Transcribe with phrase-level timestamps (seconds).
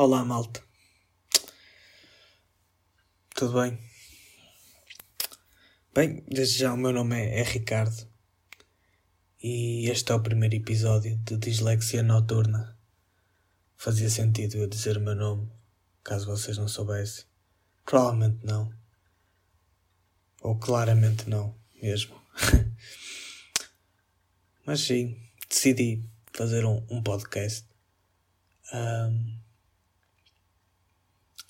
[0.00, 0.62] Olá, malta.
[3.34, 3.76] Tudo bem?
[5.92, 8.06] Bem, desde já o meu nome é, é Ricardo
[9.42, 12.78] e este é o primeiro episódio de Dislexia Noturna.
[13.76, 15.50] Fazia sentido eu dizer o meu nome,
[16.04, 17.24] caso vocês não soubessem.
[17.84, 18.72] Provavelmente não.
[20.42, 22.14] Ou claramente não, mesmo.
[24.64, 25.20] Mas sim,
[25.50, 27.66] decidi fazer um, um podcast.
[28.72, 29.47] Um,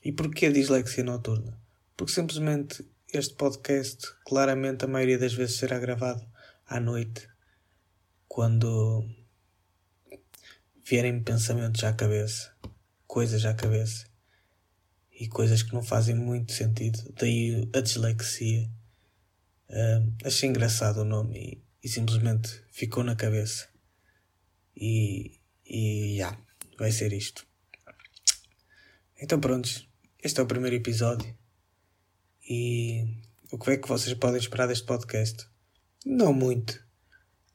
[0.09, 1.61] e porquê dislexia noturna?
[1.95, 6.27] Porque simplesmente este podcast, claramente a maioria das vezes será gravado
[6.67, 7.29] à noite,
[8.27, 9.07] quando
[10.83, 12.57] vierem pensamentos à cabeça,
[13.07, 14.07] coisas à cabeça
[15.13, 17.13] e coisas que não fazem muito sentido.
[17.15, 18.67] Daí a dislexia.
[19.69, 23.69] Uh, achei engraçado o nome e, e, simplesmente ficou na cabeça.
[24.75, 26.41] E, e yeah,
[26.79, 27.47] vai ser isto.
[29.21, 29.88] Então, prontos,
[30.23, 31.37] este é o primeiro episódio.
[32.49, 33.07] E
[33.51, 35.47] o que é que vocês podem esperar deste podcast?
[36.05, 36.83] Não muito.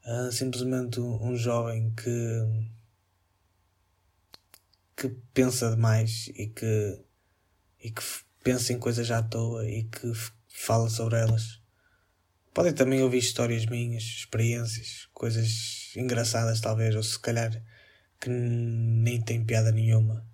[0.05, 2.73] Uh, simplesmente um, um jovem que
[4.95, 6.99] que pensa demais e que
[7.81, 8.01] e que
[8.43, 10.11] pensa em coisas à toa e que
[10.47, 11.61] fala sobre elas.
[12.53, 17.51] Podem também ouvir histórias minhas, experiências, coisas engraçadas talvez, ou se calhar
[18.21, 20.25] que nem tem piada nenhuma,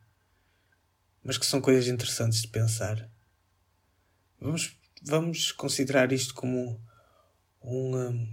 [1.23, 3.09] mas que são coisas interessantes de pensar.
[4.39, 6.79] Vamos, vamos considerar isto como
[7.61, 8.27] um,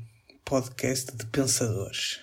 [0.44, 2.20] podcast de pensadores.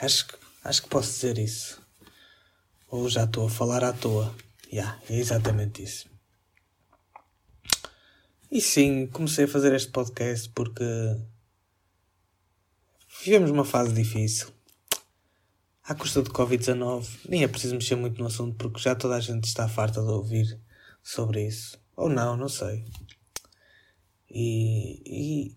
[0.00, 1.82] Acho que, acho que posso dizer isso.
[2.88, 4.34] Ou já estou a falar à toa.
[4.72, 6.10] Yeah, é exatamente isso.
[8.50, 10.84] E sim, comecei a fazer este podcast porque
[13.22, 14.48] vivemos uma fase difícil.
[15.84, 19.20] À custa de Covid-19, nem é preciso mexer muito no assunto porque já toda a
[19.20, 20.60] gente está farta de ouvir
[21.02, 21.76] sobre isso.
[21.96, 22.84] Ou não, não sei.
[24.30, 25.56] E, e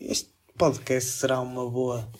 [0.00, 2.10] este podcast será uma boa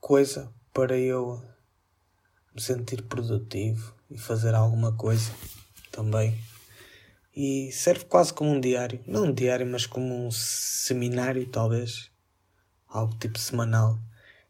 [0.00, 1.40] coisa para eu
[2.52, 5.30] me sentir produtivo e fazer alguma coisa
[5.92, 6.36] também.
[7.34, 9.00] E serve quase como um diário.
[9.06, 12.10] Não um diário, mas como um seminário, talvez.
[12.88, 13.98] Algo tipo semanal.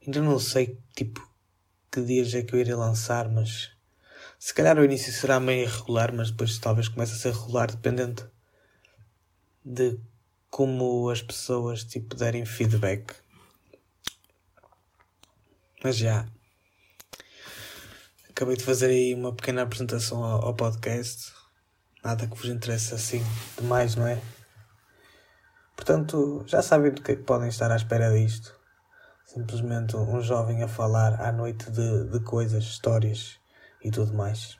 [0.06, 1.26] Ainda não sei, tipo,
[1.90, 3.72] que dias é que eu irei lançar, mas.
[4.38, 8.30] Se calhar o início será meio irregular, mas depois talvez comece a ser regular, dependendo
[9.64, 9.98] de
[10.50, 13.14] como as pessoas, tipo, derem feedback.
[15.82, 16.26] Mas já.
[18.28, 21.32] Acabei de fazer aí uma pequena apresentação ao podcast.
[22.02, 23.24] Nada que vos interesse assim
[23.56, 24.20] demais, não é?
[25.74, 28.63] Portanto, já sabem do que é que podem estar à espera disto.
[29.34, 33.36] Simplesmente um jovem a falar à noite de, de coisas, histórias
[33.82, 34.56] e tudo mais.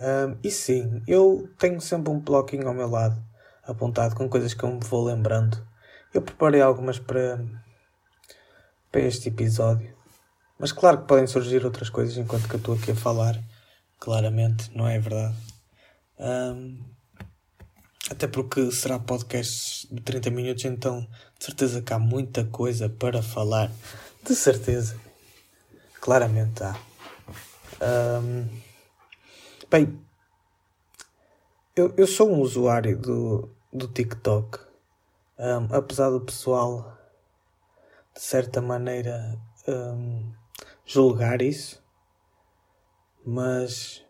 [0.00, 3.16] Um, e sim, eu tenho sempre um bloquinho ao meu lado,
[3.62, 5.64] apontado com coisas que eu me vou lembrando.
[6.12, 7.40] Eu preparei algumas para,
[8.90, 9.96] para este episódio.
[10.58, 13.40] Mas claro que podem surgir outras coisas enquanto que eu estou aqui a falar.
[14.00, 15.36] Claramente, não é verdade?
[16.18, 16.84] Um,
[18.10, 21.06] até porque será podcast de 30 minutos, então
[21.38, 23.70] de certeza que há muita coisa para falar.
[24.22, 24.98] De certeza.
[26.00, 26.76] Claramente há.
[27.80, 28.48] Um,
[29.70, 30.00] bem,
[31.76, 34.58] eu, eu sou um usuário do, do TikTok.
[35.38, 36.98] Um, apesar do pessoal,
[38.14, 39.38] de certa maneira,
[39.68, 40.32] um,
[40.84, 41.80] julgar isso,
[43.24, 44.04] mas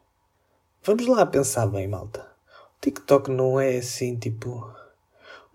[0.83, 2.38] vamos lá pensar bem, malta.
[2.81, 4.71] TikTok não é assim, tipo,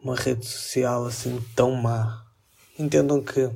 [0.04, 2.26] uma rede social assim tão má.
[2.78, 3.50] Entendam que,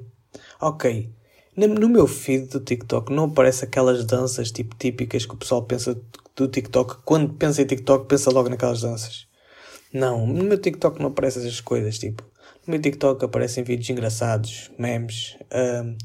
[0.62, 1.10] ok,
[1.56, 6.00] no meu feed do TikTok não aparece aquelas danças tipo típicas que o pessoal pensa
[6.36, 6.98] do TikTok.
[7.04, 9.28] Quando pensa em TikTok, pensa logo naquelas danças.
[9.92, 11.98] Não, no meu TikTok não aparecem essas coisas.
[11.98, 12.24] Tipo,
[12.66, 15.36] no meu TikTok aparecem vídeos engraçados, memes.
[15.46, 15.98] Uh,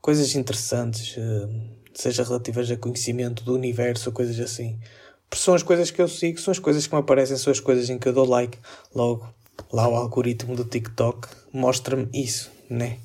[0.00, 1.48] coisas interessantes, eh,
[1.92, 4.78] seja relativas a conhecimento do universo ou coisas assim.
[5.28, 7.60] Porque são as coisas que eu sigo, são as coisas que me aparecem, são as
[7.60, 8.58] coisas em que eu dou like.
[8.94, 9.28] Logo,
[9.72, 12.98] lá o algoritmo do TikTok mostra-me isso, né?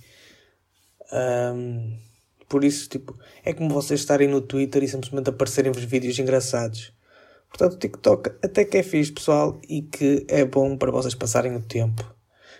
[1.11, 1.97] Um,
[2.47, 6.93] por isso, tipo, é como vocês estarem no Twitter e simplesmente aparecerem-vos vídeos engraçados.
[7.49, 11.55] Portanto, o TikTok até que é fixe, pessoal, e que é bom para vocês passarem
[11.55, 12.03] o tempo.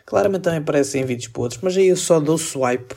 [0.06, 2.96] Claramente também aparecem vídeos outros, mas aí eu só dou swipe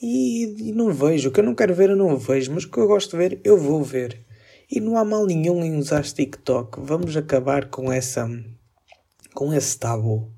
[0.00, 1.28] e, e, não vejo.
[1.28, 2.52] O que eu não quero ver, eu não vejo.
[2.52, 4.24] Mas o que eu gosto de ver, eu vou ver.
[4.68, 6.80] E não há mal nenhum em usar TikTok.
[6.80, 8.28] Vamos acabar com essa.
[9.32, 10.32] com esse tabu.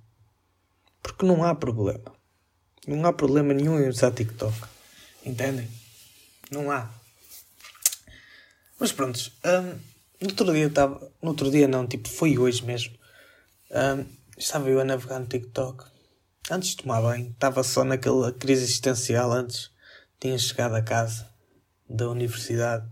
[1.02, 2.12] Porque não há problema.
[2.86, 4.54] Não há problema nenhum em usar TikTok.
[5.25, 5.66] Entendem?
[6.50, 6.90] Não há.
[8.78, 9.62] Mas pronto, um,
[10.20, 11.12] no outro dia estava.
[11.22, 12.94] No outro dia não, tipo, foi hoje mesmo.
[13.70, 14.04] Um,
[14.36, 15.84] estava eu a navegar no TikTok.
[16.50, 19.70] Antes de tomar banho, estava só naquela crise existencial antes.
[20.20, 21.28] Tinha chegado a casa
[21.88, 22.86] da universidade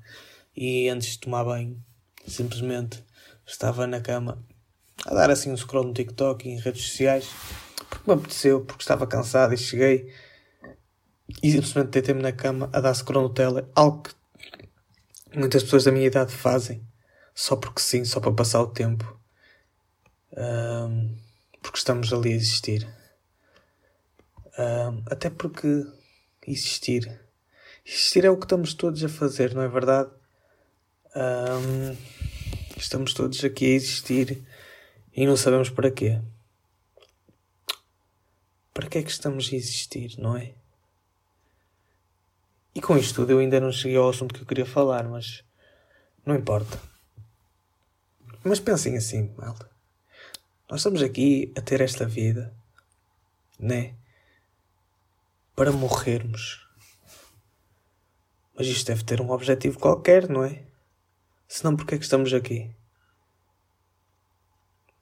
[0.57, 1.81] e antes de tomar banho,
[2.27, 3.05] simplesmente
[3.47, 4.45] estava na cama
[5.05, 7.29] a dar assim um scroll no TikTok e em redes sociais
[7.89, 10.13] porque me apeteceu, porque estava cansado e cheguei
[11.43, 14.15] e simplesmente deitei-me na cama a dar scroll no tele, algo que
[15.39, 16.87] muitas pessoas da minha idade fazem
[17.37, 19.21] só porque sim, só para passar o tempo.
[20.33, 21.15] Um,
[21.61, 22.89] porque estamos ali a existir.
[24.59, 25.85] Um, até porque
[26.47, 27.21] existir.
[27.85, 30.11] Existir é o que estamos todos a fazer, não é verdade?
[31.17, 31.97] Um,
[32.77, 34.45] estamos todos aqui a existir
[35.15, 36.21] e não sabemos para quê.
[38.75, 40.53] Para que é que estamos a existir, não é?
[42.75, 45.43] E com isto tudo eu ainda não cheguei ao assunto que eu queria falar, mas
[46.27, 46.79] não importa.
[48.45, 49.71] Mas pensem assim, malta.
[50.69, 52.55] Nós estamos aqui a ter esta vida,
[53.59, 53.95] né?
[55.55, 56.69] Para morrermos.
[58.55, 60.66] Mas isto deve ter um objetivo qualquer, não é?
[61.49, 62.75] Senão, porque é que estamos aqui?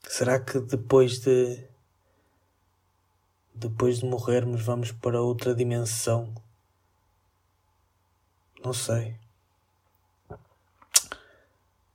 [0.09, 1.67] Será que depois de.
[3.55, 6.35] Depois de morrermos, vamos para outra dimensão?
[8.65, 9.17] Não sei.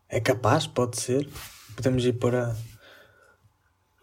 [0.07, 1.30] É capaz, pode ser.
[1.75, 2.56] Podemos ir para.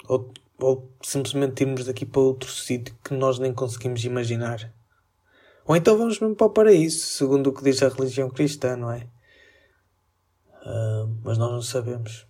[0.08, 4.72] Ou, ou simplesmente irmos daqui para outro sítio que nós nem conseguimos imaginar.
[5.64, 8.92] Ou então vamos mesmo para o paraíso, segundo o que diz a religião cristã, não
[8.92, 9.08] é?
[10.66, 12.26] Uh, mas nós não sabemos.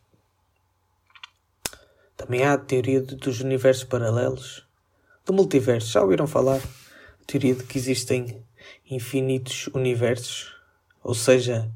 [2.15, 4.63] Também há a teoria dos universos paralelos,
[5.25, 5.93] do multiverso.
[5.93, 6.59] Já ouviram falar?
[6.59, 8.45] A teoria de que existem
[8.91, 10.55] infinitos universos,
[11.03, 11.73] ou seja,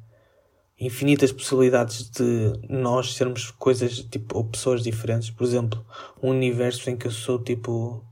[0.78, 5.30] infinitas possibilidades de nós sermos coisas tipo ou pessoas diferentes.
[5.30, 5.84] Por exemplo,
[6.22, 8.04] um universo em que eu sou tipo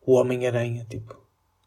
[0.00, 1.20] o Homem-Aranha, tipo.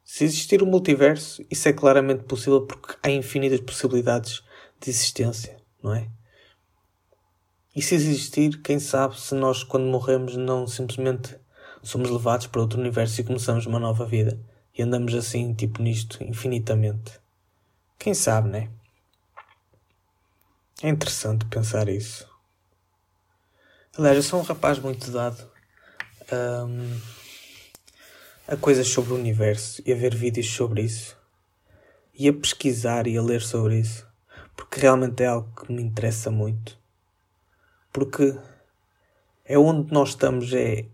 [0.04, 4.44] Se existir um multiverso, isso é claramente possível porque há infinitas possibilidades
[4.80, 6.10] de existência, não é?
[7.76, 11.38] E se existir, quem sabe se nós, quando morremos, não simplesmente
[11.84, 14.40] somos levados para outro universo e começamos uma nova vida
[14.76, 17.20] e andamos assim, tipo nisto, infinitamente.
[18.00, 18.70] Quem sabe, né?
[20.82, 22.28] É interessante pensar isso.
[23.98, 25.48] Aliás, eu sou um rapaz muito dado
[26.68, 27.00] um,
[28.48, 31.16] a coisas sobre o universo e a ver vídeos sobre isso
[32.14, 34.05] e a pesquisar e a ler sobre isso
[34.56, 36.78] porque realmente é algo que me interessa muito.
[37.92, 38.38] Porque
[39.46, 40.86] é onde nós estamos, é,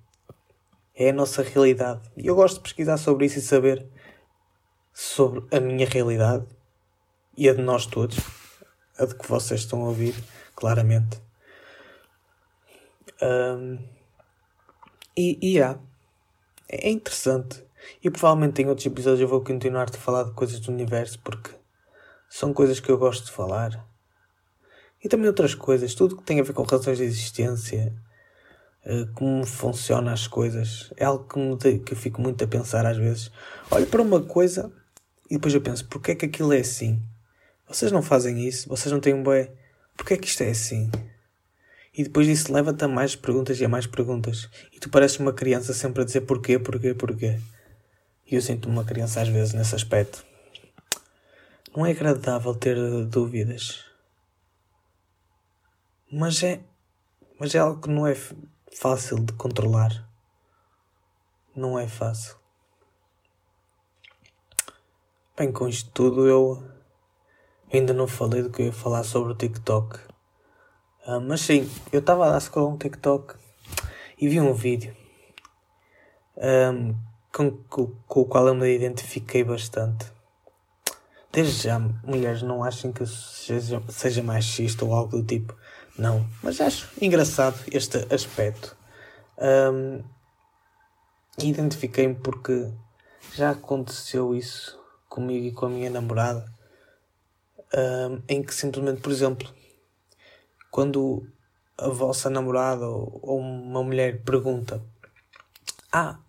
[0.96, 2.02] é a nossa realidade.
[2.18, 3.88] E eu gosto de pesquisar sobre isso e saber
[4.94, 6.46] sobre a minha realidade
[7.38, 8.18] e a de nós todos
[9.02, 10.16] a de que vocês estão a ouvir,
[10.56, 11.22] claramente.
[13.22, 13.80] Um,
[15.18, 15.60] e, e.
[15.60, 17.63] É interessante.
[18.04, 21.52] E provavelmente em outros episódios eu vou continuar a falar de coisas do universo porque
[22.31, 23.86] são coisas que eu gosto de falar.
[25.04, 27.94] E também outras coisas, tudo que tem a ver com razões de existência,
[28.86, 30.94] eh, como funcionam as coisas.
[30.95, 33.30] É algo que, me, que eu fico muito a pensar às vezes.
[33.69, 34.72] Olho para uma coisa
[35.30, 37.04] e depois eu penso, porquê é que aquilo é assim?
[37.68, 38.70] Vocês não fazem isso?
[38.70, 39.51] Vocês não têm um bem?
[39.98, 40.89] Porquê é que isto é assim?
[41.94, 44.50] E depois disso leva-te a mais perguntas e a mais perguntas.
[44.72, 47.38] E tu pareces uma criança sempre a dizer porquê, porquê, porquê.
[48.25, 50.31] E eu sinto-me uma criança às vezes nesse aspecto.
[51.75, 52.75] Não é agradável ter
[53.06, 53.86] dúvidas.
[56.12, 56.62] Mas é.
[57.40, 58.16] Mas é algo que não é
[58.75, 60.08] fácil de controlar.
[61.56, 62.36] Não é fácil.
[65.38, 66.72] Bem, com isto tudo eu
[67.74, 69.98] Ainda não falei do que eu ia falar sobre o TikTok.
[71.08, 73.36] Uh, mas sim, eu estava a dar no TikTok
[74.20, 74.94] e vi um vídeo
[76.36, 76.94] um,
[77.34, 80.06] com, com, com, o qual eu me identifiquei bastante.
[81.32, 85.56] Desde já, mulheres não achem que seja, seja machista ou algo do tipo.
[85.98, 88.76] Não, mas acho engraçado este aspecto.
[89.38, 90.04] Um,
[91.38, 92.72] Identifiquei-me porque
[93.34, 96.46] já aconteceu isso comigo e com a minha namorada
[97.74, 99.50] um, em que simplesmente, por exemplo,
[100.70, 101.26] quando
[101.78, 104.84] a vossa namorada ou, ou uma mulher pergunta:
[105.92, 106.20] Ah,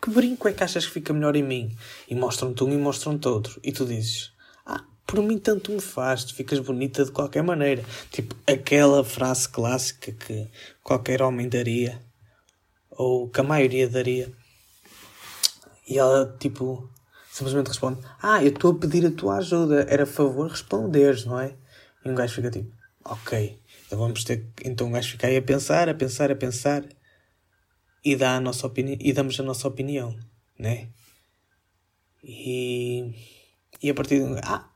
[0.00, 1.76] que brinco é que achas que fica melhor em mim?
[2.08, 3.60] E mostram-te um e mostram-te outro.
[3.62, 4.32] E tu dizes:
[4.64, 7.84] Ah, por mim tanto me faz, tu ficas bonita de qualquer maneira.
[8.10, 10.48] Tipo, aquela frase clássica que
[10.82, 12.00] qualquer homem daria,
[12.90, 14.32] ou que a maioria daria.
[15.86, 16.88] E ela, tipo,
[17.30, 19.86] simplesmente responde: Ah, eu estou a pedir a tua ajuda.
[19.88, 21.54] Era favor responderes, não é?
[22.04, 22.72] E um gajo fica tipo,
[23.04, 24.46] ok, então vamos ter.
[24.64, 26.84] Então um gajo fica aí a pensar, a pensar, a pensar
[28.04, 30.18] e dá a nossa opinião e damos a nossa opinião,
[30.58, 30.88] né?
[32.22, 33.14] E,
[33.82, 34.40] e a partir de.
[34.42, 34.68] Ah!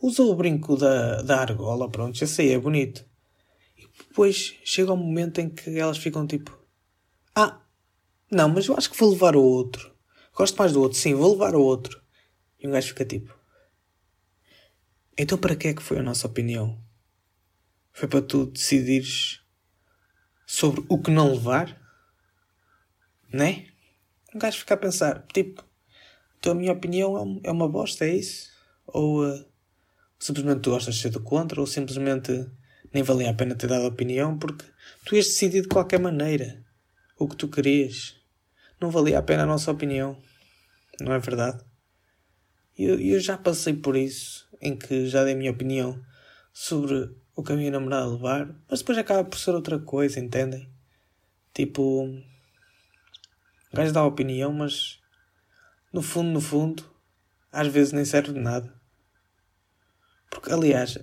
[0.00, 3.04] Usou o brinco da, da argola, pronto, já sei, é bonito.
[3.76, 6.58] E depois chega um momento em que elas ficam tipo:
[7.34, 7.60] Ah,
[8.30, 9.92] não, mas eu acho que vou levar o outro.
[10.34, 12.02] Gosto mais do outro, sim, vou levar o outro.
[12.58, 13.32] E um gajo fica tipo:
[15.16, 16.82] Então para que é que foi a nossa opinião?
[17.92, 19.40] Foi para tu decidires
[20.46, 21.81] sobre o que não levar?
[23.32, 23.66] Né?
[24.34, 25.64] Um gajo fica a pensar, tipo,
[26.38, 28.50] então a minha opinião é, é uma bosta, é isso?
[28.86, 29.44] Ou uh,
[30.18, 32.50] simplesmente tu gostas de ser do contra, ou simplesmente
[32.92, 34.64] nem valia a pena ter dado opinião porque
[35.04, 36.64] tu ias decidir de qualquer maneira
[37.18, 38.16] o que tu querias.
[38.80, 40.20] Não valia a pena a nossa opinião.
[41.00, 41.64] Não é verdade?
[42.76, 46.02] Eu, eu já passei por isso, em que já dei a minha opinião
[46.52, 50.68] sobre o que a levar, mas depois acaba por ser outra coisa, entendem?
[51.54, 52.08] Tipo,
[53.72, 55.00] o gajo dá opinião, mas
[55.92, 56.84] no fundo, no fundo,
[57.50, 58.72] às vezes nem serve de nada.
[60.30, 60.98] Porque, aliás,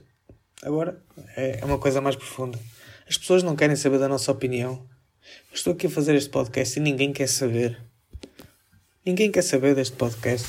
[0.62, 1.04] agora
[1.36, 2.60] é, é uma coisa mais profunda.
[3.08, 4.88] As pessoas não querem saber da nossa opinião.
[5.50, 7.84] Eu estou aqui a fazer este podcast e ninguém quer saber.
[9.04, 10.48] Ninguém quer saber deste podcast.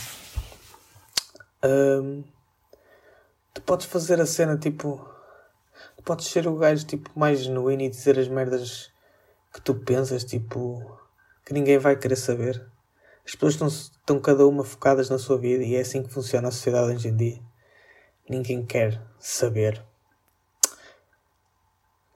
[3.55, 5.09] Tu podes fazer a cena tipo.
[5.97, 8.91] Tu podes ser o gajo tipo mais genuíno e dizer as merdas
[9.53, 11.00] que tu pensas, tipo
[11.51, 12.65] que ninguém vai querer saber.
[13.27, 16.47] As pessoas estão, estão cada uma focadas na sua vida e é assim que funciona
[16.47, 17.41] a sociedade hoje em dia.
[18.29, 19.85] Ninguém quer saber.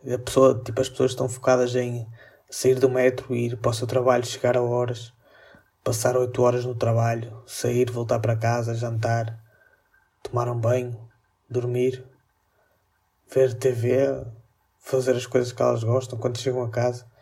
[0.07, 2.07] A pessoa, tipo, as pessoas estão focadas em
[2.49, 5.13] sair do metro, ir para o seu trabalho, chegar a horas,
[5.83, 9.37] passar 8 horas no trabalho, sair, voltar para casa, jantar,
[10.23, 10.97] tomar um banho,
[11.51, 12.07] dormir,
[13.29, 14.25] ver TV,
[14.79, 17.13] fazer as coisas que elas gostam quando chegam a casa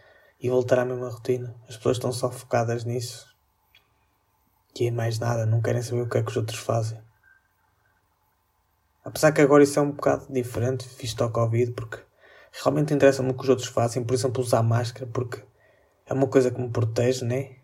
[0.42, 1.54] e voltar à mesma rotina.
[1.68, 3.32] As pessoas estão só focadas nisso.
[4.78, 7.00] E é mais nada, não querem saber o que é que os outros fazem.
[9.04, 12.02] Apesar que agora isso é um bocado diferente, visto ao Covid, porque
[12.52, 15.44] realmente interessa-me o que os outros fazem, por exemplo, usar máscara, porque
[16.06, 17.56] é uma coisa que me protege, né?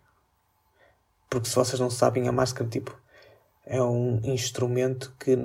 [1.28, 2.96] Porque se vocês não sabem, a máscara, tipo,
[3.66, 5.36] é um instrumento que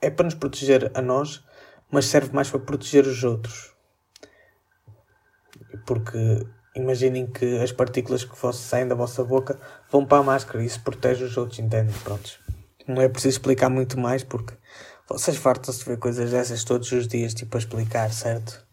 [0.00, 1.44] é para nos proteger a nós,
[1.90, 3.77] mas serve mais para proteger os outros
[5.84, 9.58] porque imaginem que as partículas que saem da vossa boca
[9.90, 11.94] vão para a máscara e isso protege os outros, entendem?
[12.04, 12.38] Prontos.
[12.86, 14.54] Não é preciso explicar muito mais porque
[15.08, 18.64] vocês fartam-se de ver coisas dessas todos os dias, tipo a explicar, certo?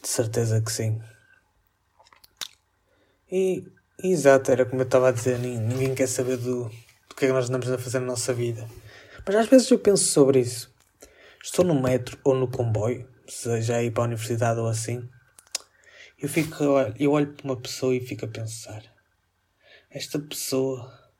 [0.00, 1.00] De certeza que sim.
[3.30, 3.64] E,
[4.02, 7.34] exato, era como eu estava a dizer, ninguém quer saber do, do que é que
[7.34, 8.68] nós andamos a fazer na nossa vida.
[9.26, 10.72] Mas às vezes eu penso sobre isso.
[11.42, 15.08] Estou no metro ou no comboio, seja aí para a universidade ou assim,
[16.18, 16.64] eu fico,
[16.98, 18.82] eu olho para uma pessoa e fico a pensar:
[19.90, 21.12] esta pessoa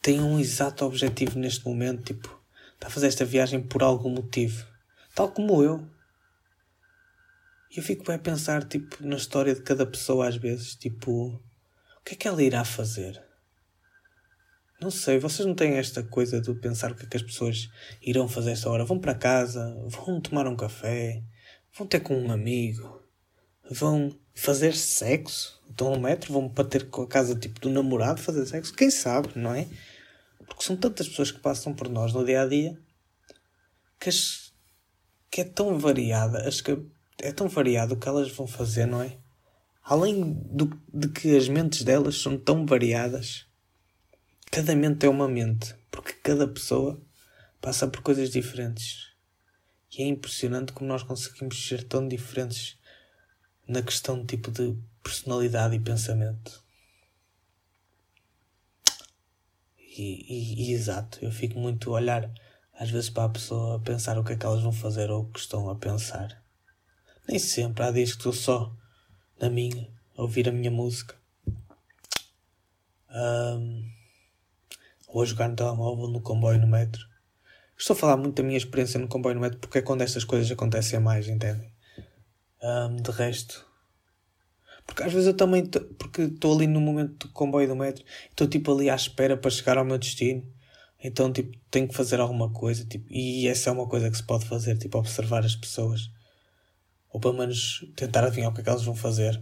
[0.00, 2.40] tem um exato objetivo neste momento, tipo,
[2.74, 4.66] está a fazer esta viagem por algum motivo,
[5.14, 5.86] tal como eu.
[7.70, 12.04] E eu fico a pensar, tipo, na história de cada pessoa às vezes, tipo, o
[12.04, 13.22] que é que ela irá fazer?
[14.80, 17.68] Não sei, vocês não têm esta coisa de pensar o que é que as pessoas
[18.00, 18.84] irão fazer esta hora?
[18.84, 21.22] Vão para casa, vão tomar um café,
[21.76, 22.99] vão ter com um amigo,
[23.70, 28.44] vão fazer sexo, estão no metro, vão bater com a casa tipo do namorado fazer
[28.44, 29.68] sexo, quem sabe, não é?
[30.46, 32.78] Porque são tantas pessoas que passam por nós no dia a dia
[34.00, 34.52] que, as,
[35.30, 36.76] que é tão variada, as que
[37.18, 39.18] é tão variado o que elas vão fazer, não é?
[39.84, 43.46] Além do, de que as mentes delas são tão variadas,
[44.50, 47.00] cada mente é uma mente, porque cada pessoa
[47.60, 49.10] passa por coisas diferentes.
[49.92, 52.79] E é impressionante como nós conseguimos ser tão diferentes
[53.70, 56.60] na questão tipo de personalidade e pensamento.
[59.78, 62.30] E, e, e, exato, eu fico muito a olhar
[62.74, 65.22] às vezes para a pessoa a pensar o que é que elas vão fazer ou
[65.22, 66.42] o que estão a pensar.
[67.28, 68.74] Nem sempre, há dias que estou só
[69.40, 71.14] na minha, a ouvir a minha música.
[73.08, 73.88] Um,
[75.06, 77.06] ou a jogar no telemóvel, no comboio, no metro.
[77.78, 80.24] Estou a falar muito da minha experiência no comboio no metro porque é quando estas
[80.24, 81.72] coisas acontecem mais, entendem?
[82.62, 83.66] Um, de resto,
[84.90, 88.48] porque às vezes eu também, porque estou ali no momento do comboio do metro, estou
[88.48, 90.42] tipo ali à espera para chegar ao meu destino.
[91.02, 94.22] Então, tipo, tenho que fazer alguma coisa, tipo, e essa é uma coisa que se
[94.22, 96.10] pode fazer, tipo, observar as pessoas.
[97.08, 99.40] Ou pelo menos tentar adivinhar o que é que elas vão fazer.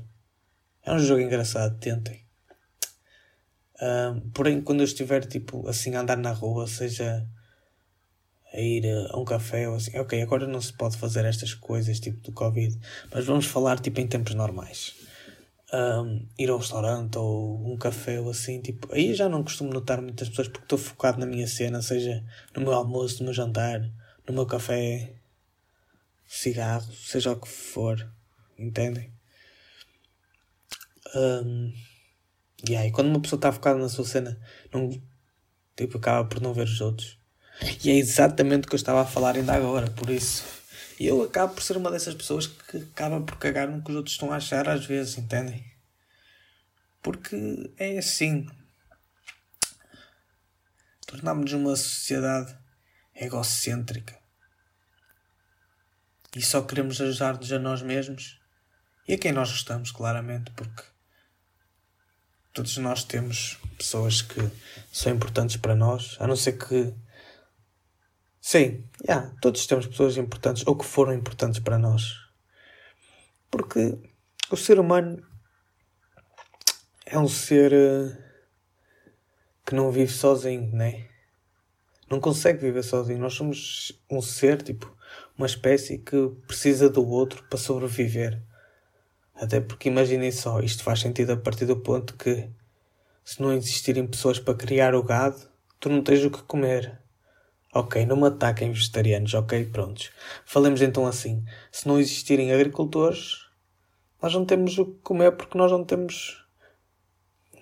[0.85, 2.25] É um jogo engraçado, tentem.
[4.35, 7.27] porém, quando eu estiver, tipo, assim, a andar na rua, seja
[8.53, 9.97] a ir a um café ou assim.
[9.99, 12.79] Ok, agora não se pode fazer estas coisas tipo do Covid,
[13.13, 14.95] mas vamos falar tipo em tempos normais.
[15.73, 20.01] Um, ir ao restaurante ou um café ou assim, tipo, aí já não costumo notar
[20.01, 22.25] muitas pessoas porque estou focado na minha cena, seja
[22.57, 23.83] no meu almoço, no meu jantar,
[24.27, 25.13] no meu café,
[26.27, 28.11] cigarro, seja o que for,
[28.59, 29.13] entendem?
[31.15, 31.73] Um,
[32.67, 34.41] yeah, e quando uma pessoa está focada na sua cena,
[34.73, 34.89] não,
[35.77, 37.18] tipo, acaba por não ver os outros.
[37.85, 40.45] E é exatamente o que eu estava a falar ainda agora, por isso.
[40.99, 44.15] eu acabo por ser uma dessas pessoas que acaba por cagar no que os outros
[44.15, 45.65] estão a achar às vezes, entendem?
[47.03, 47.37] Porque
[47.77, 48.47] é assim.
[51.07, 52.57] Tornámos-nos uma sociedade
[53.15, 54.19] egocêntrica.
[56.37, 58.39] E só queremos ajudar-nos a nós mesmos
[59.07, 60.83] e a quem nós gostamos, claramente, porque
[62.53, 64.51] todos nós temos pessoas que
[64.93, 66.93] são importantes para nós, a não ser que
[68.51, 72.15] Sim, yeah, todos temos pessoas importantes ou que foram importantes para nós.
[73.51, 73.99] Porque
[74.51, 75.23] o ser humano
[77.05, 78.17] é um ser uh,
[79.67, 81.11] que não vive sozinho, né?
[82.11, 83.19] Não consegue viver sozinho.
[83.19, 84.97] Nós somos um ser, tipo,
[85.37, 88.43] uma espécie que precisa do outro para sobreviver.
[89.35, 92.49] Até porque imaginem só, isto faz sentido a partir do ponto que
[93.23, 96.99] se não existirem pessoas para criar o gado, tu não tens o que comer.
[97.75, 100.11] Ok, não me ataquem vegetarianos, ok, prontos.
[100.45, 103.47] Falemos então assim: se não existirem agricultores,
[104.23, 106.45] nós não temos o que comer porque nós não temos.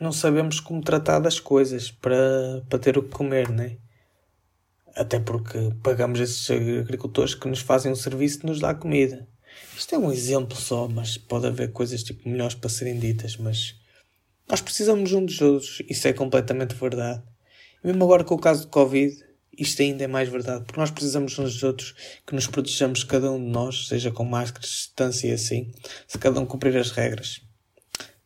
[0.00, 3.78] Não sabemos como tratar das coisas para, para ter o que comer, né?
[4.94, 9.26] Até porque pagamos esses agricultores que nos fazem um serviço e nos dá comida.
[9.76, 13.74] Isto é um exemplo só, mas pode haver coisas tipo melhores para serem ditas, mas
[14.48, 17.22] nós precisamos uns dos outros, isso é completamente verdade.
[17.82, 19.25] E mesmo agora com o caso do Covid,
[19.58, 21.94] isto ainda é mais verdade, porque nós precisamos uns dos outros
[22.26, 25.72] que nos protejamos cada um de nós, seja com máscaras, distância e assim,
[26.06, 27.40] se cada um cumprir as regras.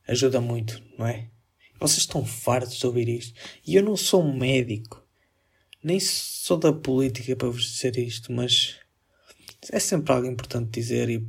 [0.06, 1.28] Ajuda muito, não é?
[1.78, 3.38] Vocês estão fartos de ouvir isto.
[3.66, 5.06] E eu não sou médico,
[5.82, 8.76] nem sou da política para vos dizer isto, mas
[9.70, 11.26] é sempre algo importante dizer e,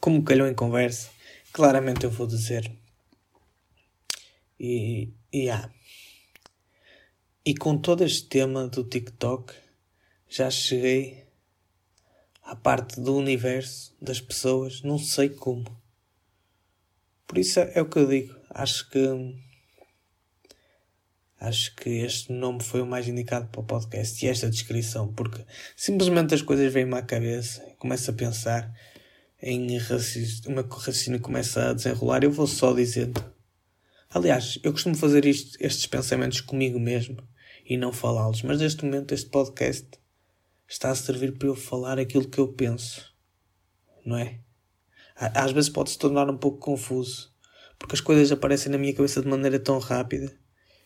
[0.00, 1.10] como calhou em conversa,
[1.52, 2.70] claramente eu vou dizer.
[4.58, 5.70] E, e há.
[7.46, 9.52] E com todo este tema do TikTok,
[10.26, 11.26] já cheguei
[12.42, 15.66] à parte do universo das pessoas, não sei como.
[17.26, 18.34] Por isso é o que eu digo.
[18.48, 18.98] Acho que
[21.38, 25.44] acho que este nome foi o mais indicado para o podcast e esta descrição, porque
[25.76, 28.74] simplesmente as coisas vêm-me à cabeça, começo a pensar
[29.42, 33.22] em raciocínio, o meu raciocínio começa a desenrolar, eu vou só dizendo.
[34.08, 37.33] Aliás, eu costumo fazer isto, estes pensamentos comigo mesmo
[37.64, 38.42] e não falá-los.
[38.42, 39.88] Mas neste momento este podcast
[40.68, 43.12] está a servir para eu falar aquilo que eu penso,
[44.04, 44.40] não é?
[45.16, 47.32] Às vezes pode se tornar um pouco confuso,
[47.78, 50.36] porque as coisas aparecem na minha cabeça de maneira tão rápida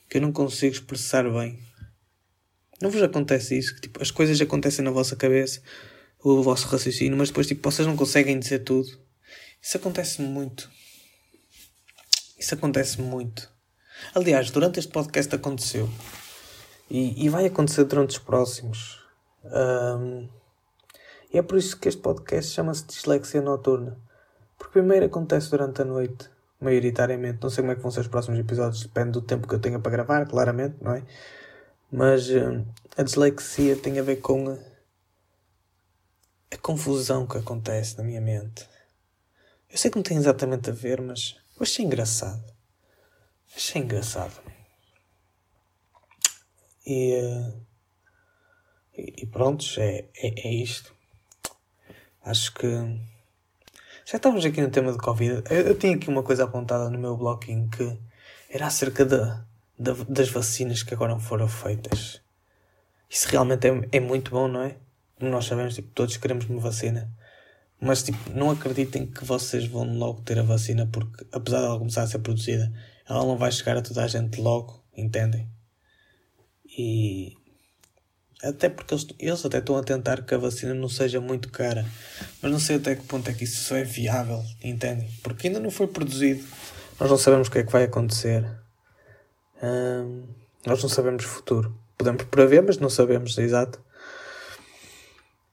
[0.09, 1.59] que eu não consigo expressar bem.
[2.81, 3.75] Não vos acontece isso?
[3.75, 5.61] Que, tipo, as coisas acontecem na vossa cabeça,
[6.21, 8.89] o vosso raciocínio, mas depois tipo, vocês não conseguem dizer tudo.
[9.61, 10.71] Isso acontece muito.
[12.39, 13.51] Isso acontece muito.
[14.15, 15.91] Aliás, durante este podcast aconteceu.
[16.91, 19.05] E, e vai acontecer durante os próximos.
[19.45, 20.29] Um,
[21.33, 23.99] e é por isso que este podcast chama-se Dislexia Noturna.
[24.57, 27.39] Porque primeiro acontece durante a noite, maioritariamente.
[27.43, 29.61] Não sei como é que vão ser os próximos episódios, depende do tempo que eu
[29.61, 31.05] tenha para gravar, claramente, não é?
[31.91, 32.65] Mas um,
[32.97, 34.59] a dislexia tem a ver com a,
[36.51, 38.69] a confusão que acontece na minha mente.
[39.71, 42.43] Eu sei que não tem exatamente a ver, mas eu achei engraçado.
[43.55, 44.33] Achei engraçado.
[46.91, 47.13] E,
[48.97, 50.95] e, pronto, é, é, é isto.
[52.25, 52.67] Acho que
[54.07, 55.45] já estávamos aqui no tema de Covid.
[55.51, 57.95] Eu, eu tinha aqui uma coisa apontada no meu bloquinho que
[58.49, 59.45] era acerca da,
[59.79, 62.23] da, das vacinas que agora foram feitas.
[63.11, 64.77] Isso realmente é, é muito bom, não é?
[65.19, 67.13] Como nós sabemos, tipo, todos queremos uma vacina.
[67.79, 71.79] Mas tipo, não acreditem que vocês vão logo ter a vacina porque apesar de ela
[71.79, 72.73] começar a ser produzida,
[73.07, 75.58] ela não vai chegar a toda a gente logo, entendem?
[76.79, 77.37] E
[78.43, 81.85] até porque eles, eles até estão a tentar que a vacina não seja muito cara.
[82.41, 85.11] Mas não sei até que ponto é que isso é viável, entendem?
[85.23, 86.45] Porque ainda não foi produzido.
[87.01, 88.49] Nós não sabemos o que é que vai acontecer.
[89.61, 90.23] Hum,
[90.65, 91.77] nós não sabemos o futuro.
[91.97, 93.83] Podemos prever, mas não sabemos, exato.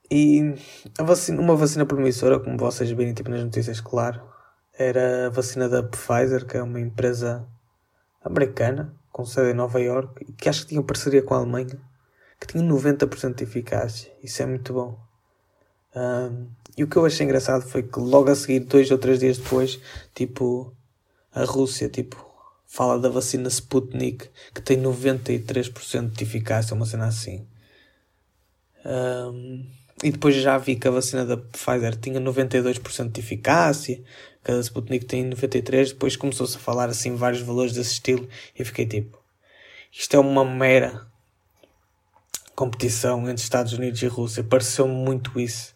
[0.08, 0.54] E
[0.96, 4.22] a vacina, uma vacina promissora, como vocês virem tipo, nas notícias, claro,
[4.78, 7.44] era a vacina da Pfizer, que é uma empresa
[8.22, 11.80] americana com sede em Nova York, que acho que tinha parceria com a Alemanha,
[12.38, 14.12] que tinha 90% de eficácia.
[14.22, 15.00] Isso é muito bom.
[15.96, 19.20] Um, e o que eu achei engraçado foi que logo a seguir, dois ou três
[19.20, 19.80] dias depois,
[20.14, 20.70] tipo,
[21.32, 22.30] a Rússia, tipo,
[22.66, 27.48] fala da vacina Sputnik, que tem 93% de eficácia, uma cena assim.
[28.84, 29.66] Um,
[30.04, 34.04] e depois já vi que a vacina da Pfizer tinha 92% de eficácia,
[34.46, 38.64] que a Sputnik tem 93%, depois começou-se a falar assim vários valores desse estilo, e
[38.64, 39.18] fiquei tipo,
[39.90, 41.04] isto é uma mera
[42.54, 45.74] competição entre Estados Unidos e Rússia, pareceu-me muito isso.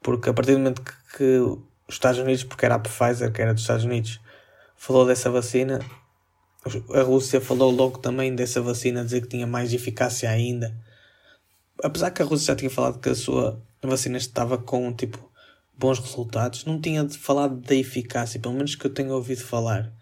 [0.00, 1.64] Porque a partir do momento que, que os
[1.94, 4.20] Estados Unidos, porque era a Pfizer, que era dos Estados Unidos,
[4.76, 5.80] falou dessa vacina,
[6.94, 10.72] a Rússia falou logo também dessa vacina, dizer que tinha mais eficácia ainda.
[11.82, 15.28] Apesar que a Rússia já tinha falado que a sua vacina estava com tipo
[15.76, 19.92] bons resultados, não tinha falado da eficácia, pelo menos que eu tenha ouvido falar.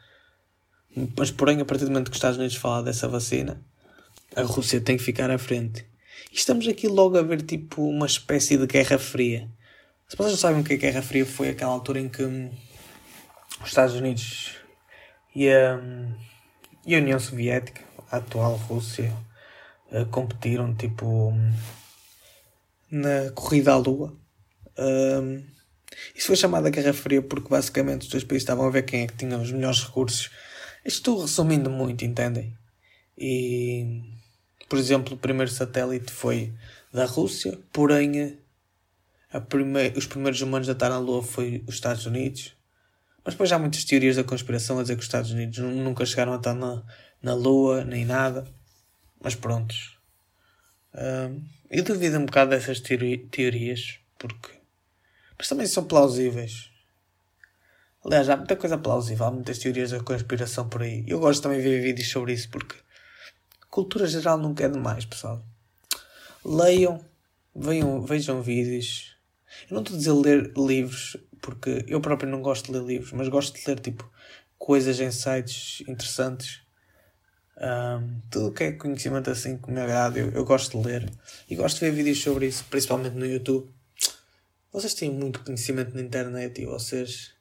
[1.16, 3.60] Mas porém, a partir do momento que os Estados Unidos falam dessa vacina,
[4.36, 5.84] a Rússia tem que ficar à frente.
[6.32, 9.48] E estamos aqui logo a ver tipo uma espécie de guerra fria.
[10.08, 12.50] Se vocês não sabem o que é Guerra Fria, foi aquela altura em que hum,
[13.60, 14.54] os Estados Unidos
[15.34, 16.14] e a, hum,
[16.86, 19.12] e a União Soviética, a atual Rússia,
[19.90, 21.52] uh, competiram tipo hum,
[22.90, 24.14] na corrida à Lua.
[24.78, 25.42] Um,
[26.14, 29.06] isso foi chamada Guerra Fria porque basicamente os dois países estavam a ver quem é
[29.06, 30.30] que tinha os melhores recursos.
[30.84, 32.56] Estou resumindo muito, entendem?
[33.16, 34.02] E,
[34.68, 36.52] por exemplo, o primeiro satélite foi
[36.92, 38.38] da Rússia, porém
[39.40, 39.92] prime...
[39.96, 42.54] os primeiros humanos a estar na Lua foi os Estados Unidos.
[43.24, 46.34] Mas depois há muitas teorias da conspiração a dizer que os Estados Unidos nunca chegaram
[46.34, 46.82] a estar na,
[47.22, 48.46] na Lua, nem nada.
[49.20, 49.98] Mas prontos.
[50.94, 54.63] Um, eu duvido um bocado dessas teori teorias, porque.
[55.38, 56.70] Mas também são plausíveis.
[58.04, 61.04] Aliás, há muita coisa plausível, há muitas teorias da conspiração por aí.
[61.06, 62.76] Eu gosto também de ver vídeos sobre isso, porque.
[63.70, 65.44] Cultura geral nunca é demais, pessoal.
[66.44, 67.04] Leiam,
[67.56, 69.14] vejam, vejam vídeos,
[69.70, 73.12] eu não estou a dizer ler livros, porque eu próprio não gosto de ler livros,
[73.12, 74.10] mas gosto de ler tipo
[74.58, 76.62] coisas em sites interessantes.
[77.56, 81.10] Um, tudo que é conhecimento assim que me agrada, eu, eu gosto de ler
[81.48, 83.72] e gosto de ver vídeos sobre isso, principalmente no YouTube.
[84.74, 87.32] Vocês têm muito conhecimento na internet e vocês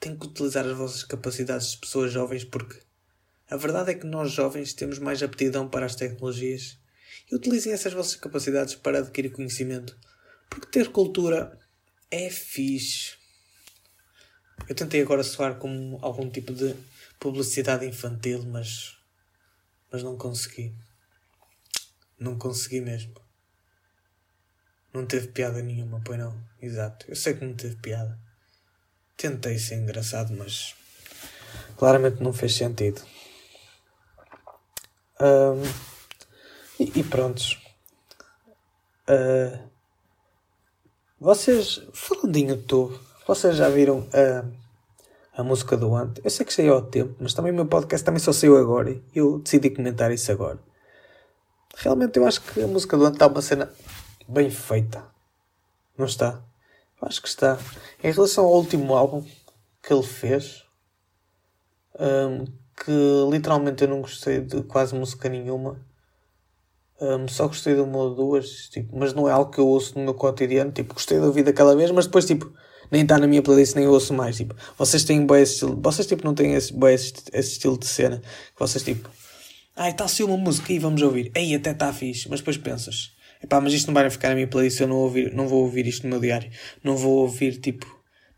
[0.00, 2.80] têm que utilizar as vossas capacidades de pessoas jovens porque
[3.48, 6.76] a verdade é que nós jovens temos mais aptidão para as tecnologias
[7.30, 9.96] e utilizem essas vossas capacidades para adquirir conhecimento
[10.50, 11.56] porque ter cultura
[12.10, 13.12] é fixe.
[14.68, 16.74] Eu tentei agora soar como algum tipo de
[17.20, 18.96] publicidade infantil, mas.
[19.92, 20.74] Mas não consegui.
[22.18, 23.21] Não consegui mesmo.
[24.92, 26.38] Não teve piada nenhuma, pois não.
[26.60, 27.06] Exato.
[27.08, 28.18] Eu sei que não teve piada.
[29.16, 30.74] Tentei ser engraçado, mas.
[31.76, 33.00] Claramente não fez sentido.
[35.20, 35.62] Um,
[36.78, 37.58] e, e prontos.
[39.08, 39.58] Uh,
[41.18, 46.20] vocês, falando em YouTube, vocês já viram a, a música do Ant?
[46.24, 48.90] Eu sei que saiu ao tempo, mas também o meu podcast também só saiu agora
[48.90, 50.58] e eu decidi comentar isso agora.
[51.76, 53.72] Realmente eu acho que a música do Ant está uma cena
[54.28, 55.04] bem feita.
[55.96, 56.42] Não está?
[57.00, 57.58] Eu acho que está.
[58.02, 59.24] Em relação ao último álbum
[59.82, 60.64] que ele fez,
[61.98, 62.44] um,
[62.84, 65.80] que literalmente eu não gostei de quase música nenhuma
[67.02, 69.98] um, só gostei de uma ou duas, tipo, mas não é algo que eu ouço
[69.98, 70.70] no meu cotidiano.
[70.70, 72.52] Tipo, gostei de ouvir daquela vez, mas depois, tipo,
[72.92, 74.36] nem está na minha playlist, nem ouço mais.
[74.36, 77.76] Tipo, vocês têm bem esse estilo, vocês, tipo, não têm esse, bem esse, esse estilo
[77.76, 78.18] de cena.
[78.18, 79.10] Que vocês, tipo,
[79.74, 81.32] ai, está a ser uma música e vamos ouvir.
[81.34, 83.10] Ei, até está fixe, mas depois pensas,
[83.42, 85.86] epá, mas isto não vai ficar na minha playlist, eu não, ouvir, não vou ouvir
[85.86, 86.50] isto no meu diário.
[86.82, 87.86] Não vou ouvir, tipo,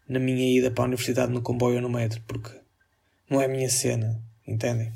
[0.08, 2.50] na minha ida para a universidade no comboio ou no metro, porque
[3.28, 4.92] não é a minha cena, entendem?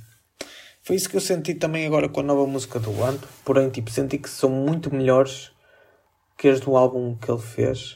[0.88, 3.28] Foi isso que eu senti também agora com a nova música do Anto.
[3.44, 5.50] Porém, tipo, senti que são muito melhores
[6.38, 7.94] que as do álbum que ele fez.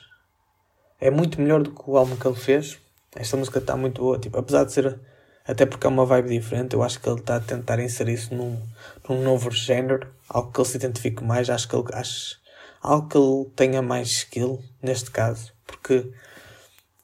[1.00, 2.78] É muito melhor do que o álbum que ele fez.
[3.16, 4.18] Esta música está muito boa.
[4.18, 5.00] Tipo, apesar de ser.
[5.42, 8.34] Até porque é uma vibe diferente, eu acho que ele está a tentar inserir isso
[8.34, 8.60] num,
[9.08, 10.06] num novo género.
[10.32, 11.48] Algo que ele se identifique mais.
[11.48, 11.84] Acho que ele.
[11.92, 12.40] Acho,
[12.80, 15.52] algo que ele tenha mais skill, neste caso.
[15.66, 16.10] Porque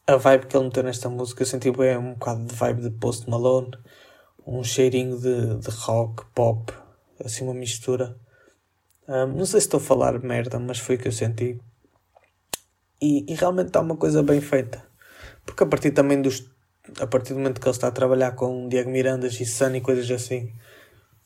[0.06, 2.90] a vibe que ele meteu nesta música eu senti bem um bocado de vibe de
[2.90, 3.70] Post Malone
[4.48, 6.72] um cheirinho de, de rock, pop,
[7.22, 8.16] assim uma mistura.
[9.06, 11.60] Um, não sei se estou a falar merda, mas foi o que eu senti.
[13.00, 14.82] E, e realmente está uma coisa bem feita.
[15.44, 16.50] Porque a partir também dos.
[16.98, 19.80] A partir do momento que ele está a trabalhar com Diego Mirandas e Sun e
[19.82, 20.54] coisas assim,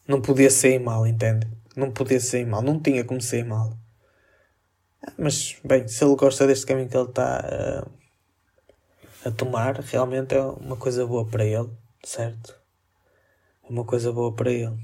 [0.09, 1.47] não podia sair mal, entende?
[1.77, 3.77] Não podia sair mal, não tinha como sair mal.
[5.19, 7.45] Mas, bem, se ele gosta deste caminho que ele está
[7.85, 11.71] uh, a tomar, realmente é uma coisa boa para ele,
[12.05, 12.63] certo?
[13.69, 14.77] uma coisa boa para ele.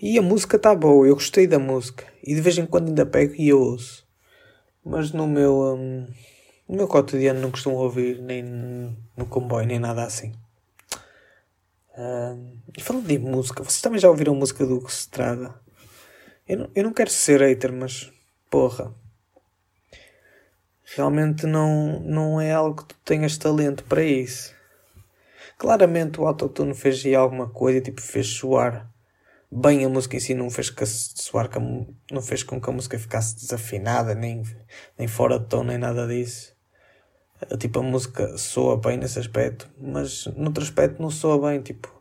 [0.00, 2.06] E a música está boa, eu gostei da música.
[2.24, 4.06] E de vez em quando ainda pego e eu ouço.
[4.84, 6.06] Mas no meu, um,
[6.68, 8.42] no meu cotidiano não costumo ouvir, nem
[9.16, 10.32] no comboio, nem nada assim.
[11.98, 15.52] Um, e falando de música, vocês também já ouviram música do Hugo Estrada?
[16.48, 18.12] Eu não, eu não quero ser hater, mas
[18.48, 18.94] porra.
[20.94, 24.54] Realmente não, não é algo que tu tenhas talento para isso.
[25.58, 28.88] Claramente o autotune fez aí alguma coisa, tipo, fez soar
[29.50, 31.50] bem a música em si, não fez que soar,
[32.12, 34.44] não fez com que a música ficasse desafinada, nem,
[34.96, 36.54] nem fora de tom, nem nada disso.
[37.58, 41.92] Tipo, a música soa bem nesse aspecto, mas no outro aspecto não soa bem, tipo,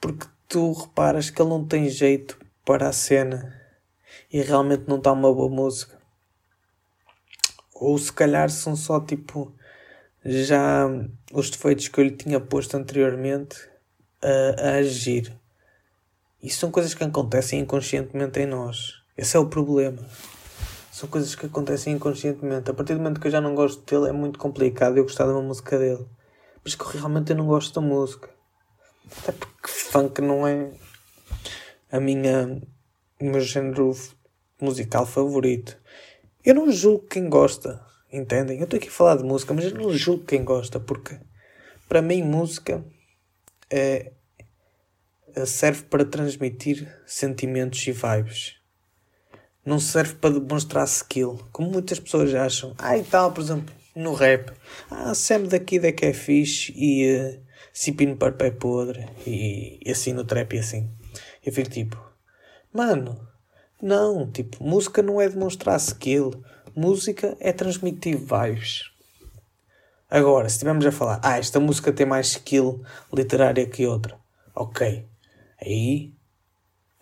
[0.00, 3.56] porque tu reparas que ele não tem jeito para a cena
[4.32, 5.98] e realmente não está uma boa música.
[7.74, 9.54] Ou se calhar são só tipo
[10.24, 10.86] já
[11.32, 13.56] os defeitos que eu lhe tinha posto anteriormente
[14.22, 15.32] a, a agir.
[16.42, 19.02] Isso são coisas que acontecem inconscientemente em nós.
[19.16, 20.06] Esse é o problema.
[21.00, 22.70] São coisas que acontecem inconscientemente.
[22.70, 25.24] A partir do momento que eu já não gosto dele, é muito complicado eu gostar
[25.24, 26.06] de uma música dele.
[26.62, 28.28] Mas que realmente eu não gosto da música.
[29.10, 30.70] Até porque funk não é
[31.90, 32.60] a minha,
[33.18, 33.96] o meu género
[34.60, 35.74] musical favorito.
[36.44, 37.82] Eu não julgo quem gosta.
[38.12, 38.58] Entendem?
[38.58, 41.18] Eu estou aqui a falar de música, mas eu não julgo quem gosta, porque
[41.88, 42.84] para mim música
[43.70, 44.12] é,
[45.46, 48.59] serve para transmitir sentimentos e vibes.
[49.64, 52.74] Não serve para demonstrar skill, como muitas pessoas acham.
[52.78, 54.52] Ah, e tal, por exemplo, no rap.
[54.90, 57.40] Ah, Sam daqui daqui é fixe e uh,
[57.72, 59.06] Cipino para pé podre.
[59.26, 60.90] E, e assim no trap e assim.
[61.44, 62.02] Eu fico tipo,
[62.72, 63.28] mano,
[63.82, 66.42] não, tipo, música não é demonstrar skill
[66.74, 68.90] música é transmitir vibes.
[70.08, 74.18] Agora, se estivermos a falar, ah, esta música tem mais skill literária que outra,
[74.54, 75.06] ok.
[75.60, 76.14] Aí,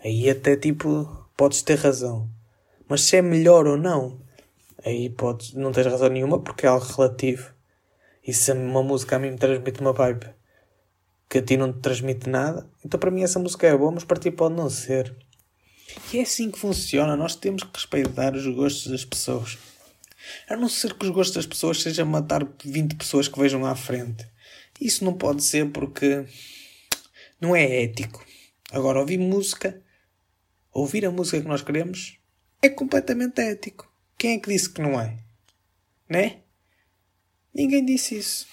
[0.02, 2.28] aí até tipo, podes ter razão.
[2.88, 4.20] Mas se é melhor ou não,
[4.85, 7.53] aí podes, não tens razão nenhuma porque é algo relativo.
[8.27, 10.27] E se uma música a mim me transmite uma vibe
[11.29, 14.05] que a ti não te transmite nada, então para mim essa música é boa, mas
[14.05, 15.14] para ti pode não ser.
[16.12, 17.16] E é assim que funciona.
[17.16, 19.59] Nós temos que respeitar os gostos das pessoas.
[20.48, 23.74] A não ser que os gostos das pessoas seja matar 20 pessoas que vejam à
[23.74, 24.27] frente.
[24.81, 26.24] Isso não pode ser porque
[27.40, 28.24] não é ético.
[28.70, 29.81] Agora, ouvir música,
[30.72, 32.17] ouvir a música que nós queremos,
[32.60, 33.90] é completamente ético.
[34.16, 35.18] Quem é que disse que não é?
[36.08, 36.42] Né?
[37.54, 38.46] Ninguém disse isso.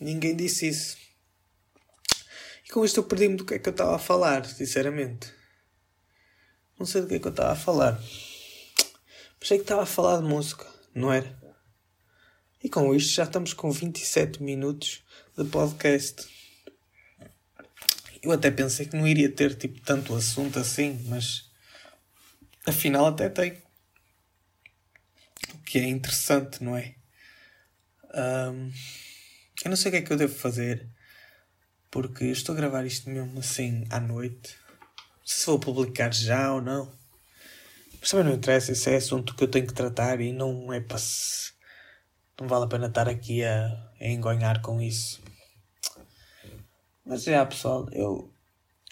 [0.00, 0.96] Ninguém disse isso.
[2.66, 5.32] E com isto eu perdi-me do que é que eu estava a falar, sinceramente.
[6.78, 8.02] Não sei do que é que eu estava a falar.
[9.38, 11.38] Pensei que estava a falar de música, não era?
[12.62, 15.02] E com isto já estamos com 27 minutos
[15.36, 16.26] de podcast.
[18.22, 21.49] Eu até pensei que não iria ter tipo tanto assunto assim, mas
[22.70, 23.62] afinal até tem.
[25.54, 26.94] O que é interessante, não é?
[28.14, 28.72] Um,
[29.64, 30.88] eu não sei o que é que eu devo fazer
[31.90, 34.58] porque estou a gravar isto mesmo assim à noite
[35.24, 36.90] se vou publicar já ou não.
[38.00, 40.80] Mas também não interessa, esse é assunto que eu tenho que tratar e não é
[40.80, 41.52] para se.
[42.40, 45.22] Não vale a pena estar aqui a, a engonhar com isso.
[47.04, 48.32] Mas já pessoal, eu,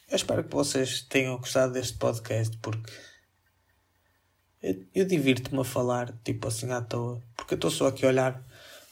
[0.09, 2.93] eu espero que vocês tenham gostado deste podcast porque
[4.63, 8.43] eu, divirto-me a falar, tipo assim à toa, porque eu estou só aqui a olhar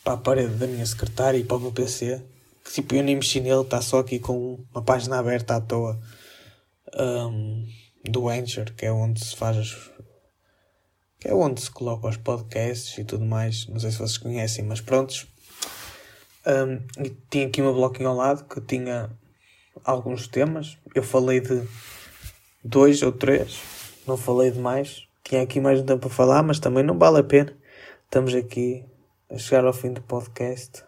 [0.04, 2.22] para a parede da minha secretária e para o meu PC,
[2.64, 6.00] que tipo eu nem mexi nele, está só aqui com uma página aberta à toa
[6.94, 7.66] um,
[8.04, 9.90] do Anchor, que é onde se faz.
[11.18, 13.66] que é onde se coloca os podcasts e tudo mais.
[13.66, 15.26] Não sei se vocês conhecem, mas prontos.
[16.46, 19.10] Um, e tinha aqui uma bloquinho ao lado que tinha
[19.84, 20.78] alguns temas.
[20.94, 21.66] Eu falei de
[22.64, 23.58] dois ou três,
[24.06, 25.05] não falei de mais.
[25.28, 27.52] Tinha aqui mais um tempo para falar, mas também não vale a pena.
[28.04, 28.84] Estamos aqui
[29.28, 30.84] a chegar ao fim do podcast.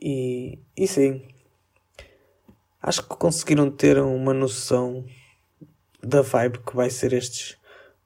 [0.00, 1.20] E, e sim,
[2.80, 5.04] acho que conseguiram ter uma noção
[6.00, 7.58] da vibe que vai ser estes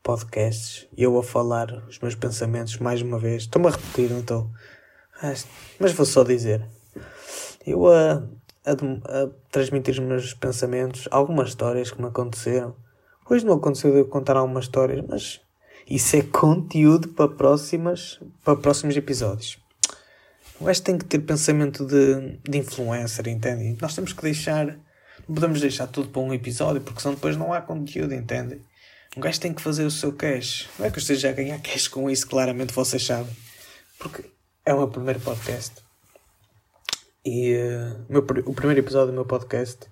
[0.02, 0.88] podcasts.
[0.96, 3.42] Eu a falar os meus pensamentos mais uma vez.
[3.42, 4.50] Estou-me a repetir, não estou?
[5.78, 6.66] Mas vou só dizer.
[7.66, 8.26] Eu a,
[8.64, 12.74] a, a, transmitir os meus pensamentos, algumas histórias que me aconteceram.
[13.28, 15.40] Hoje não aconteceu de eu contar algumas histórias, mas
[15.88, 19.58] isso é conteúdo para, próximas, para próximos episódios.
[20.60, 23.76] O gajo tem que ter pensamento de, de influencer, entende?
[23.80, 24.66] Nós temos que deixar.
[25.26, 28.60] Não podemos deixar tudo para um episódio, porque senão depois não há conteúdo, entende?
[29.16, 30.68] Um gajo tem que fazer o seu cash.
[30.78, 33.34] Não é que eu esteja a ganhar cash com isso, claramente vocês sabem.
[33.98, 34.24] Porque
[34.66, 35.72] é o meu primeiro podcast.
[37.24, 39.88] E uh, meu, o primeiro episódio do meu podcast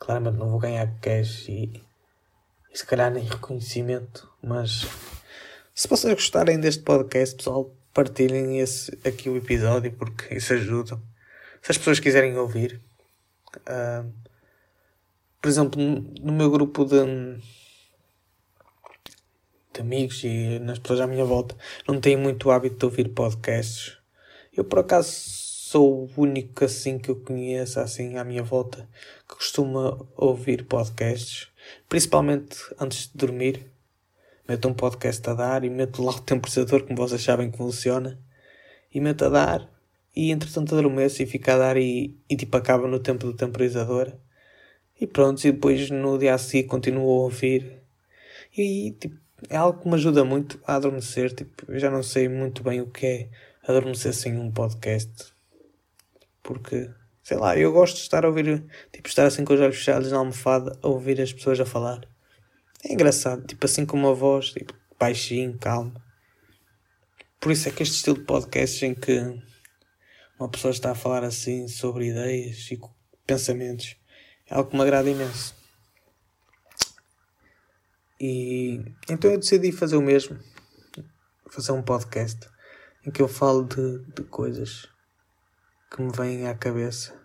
[0.00, 1.82] Claramente não vou ganhar cash e,
[2.72, 4.86] e se calhar nem reconhecimento, mas
[5.74, 11.00] se vocês gostarem deste podcast, pessoal, partilhem esse, aqui o episódio porque isso ajuda.
[11.62, 12.80] Se as pessoas quiserem ouvir,
[13.58, 14.10] uh,
[15.40, 16.96] por exemplo, no meu grupo de,
[19.72, 21.56] de amigos e nas pessoas à minha volta,
[21.88, 23.96] não tenho muito hábito de ouvir podcasts.
[24.54, 28.88] Eu, por acaso, sou o único assim que eu conheço, assim, à minha volta,
[29.28, 31.48] que costuma ouvir podcasts,
[31.88, 33.66] principalmente antes de dormir.
[34.48, 38.18] Meto um podcast a dar e meto lá o temporizador, como vocês sabem que funciona,
[38.92, 39.70] e meto a dar,
[40.14, 44.12] e entretanto adormeço e fica a dar e, e tipo acaba no tempo do temporizador.
[45.00, 47.80] E pronto, e depois no dia a seguir continuo a ouvir.
[48.56, 49.16] E tipo,
[49.48, 51.32] é algo que me ajuda muito a adormecer.
[51.34, 53.28] Tipo, eu já não sei muito bem o que é
[53.66, 55.32] adormecer sem um podcast.
[56.42, 56.90] Porque,
[57.22, 60.10] sei lá, eu gosto de estar a ouvir, tipo, estar assim com os olhos fechados
[60.10, 62.00] na almofada a ouvir as pessoas a falar.
[62.84, 65.94] É engraçado, tipo, assim com uma voz, tipo, baixinho, calmo.
[67.38, 69.18] Por isso é que este estilo de podcast em que
[70.38, 72.80] uma pessoa está a falar assim sobre ideias e
[73.26, 73.96] pensamentos
[74.46, 75.54] é algo que me agrada imenso.
[78.20, 80.38] E então eu decidi fazer o mesmo,
[81.50, 82.46] fazer um podcast
[83.06, 84.88] em que eu falo de, de coisas
[85.90, 87.18] que me vêm à cabeça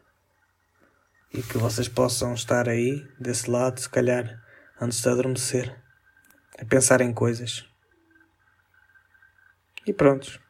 [1.32, 4.42] e que vocês possam estar aí desse lado, se calhar
[4.82, 5.76] antes de adormecer,
[6.60, 7.66] a pensar em coisas.
[9.86, 10.42] E pronto.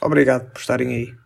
[0.00, 1.21] Obrigado por estarem aí.